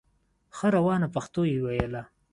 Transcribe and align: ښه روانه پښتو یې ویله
ښه 0.57 0.67
روانه 0.75 1.07
پښتو 1.15 1.41
یې 1.51 1.57
ویله 1.65 2.03